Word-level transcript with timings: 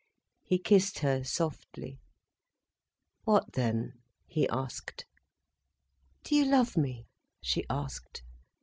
He 0.41 0.57
kissed 0.57 0.97
her 1.05 1.23
softly. 1.23 1.99
"What 3.23 3.53
then?" 3.53 3.99
he 4.25 4.49
asked. 4.49 5.05
"Do 6.23 6.33
you 6.33 6.45
love 6.45 6.75
me?" 6.75 7.05
she 7.39 7.67
asked. 7.69 8.23